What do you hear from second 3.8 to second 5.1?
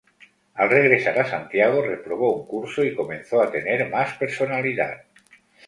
más personalidad.